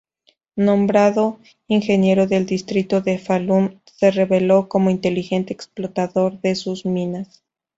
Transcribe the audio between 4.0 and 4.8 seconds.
reveló